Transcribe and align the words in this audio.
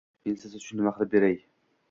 Men 0.29 0.39
siz 0.43 0.55
uchun 0.61 0.81
nima 0.81 0.95
qilib 0.97 1.13
beray? 1.13 1.39